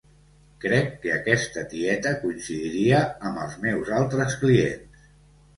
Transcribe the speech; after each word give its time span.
Crec 0.61 0.87
que 1.03 1.11
aquesta 1.15 1.65
tieta 1.73 2.13
coincidiria 2.23 3.03
amb 3.31 3.45
els 3.45 3.59
meus 3.67 3.93
altres 3.99 4.39
clients. 4.43 5.07